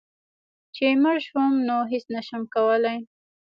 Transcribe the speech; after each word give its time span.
چي 0.75 0.85
مړ 1.03 1.15
شوم 1.27 1.51
نو 1.67 1.77
هيڅ 1.91 2.05
نشم 2.15 2.41
کولی 2.53 2.97